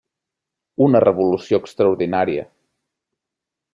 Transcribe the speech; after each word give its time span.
Una 0.85 1.01
revolució 1.03 1.59
extraordinària. 1.65 2.49